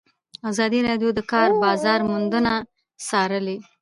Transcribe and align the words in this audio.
ازادي 0.49 0.79
راډیو 0.87 1.09
د 1.13 1.15
د 1.17 1.19
کار 1.31 1.49
بازار 1.63 1.99
بدلونونه 2.09 2.53
څارلي. 3.07 3.57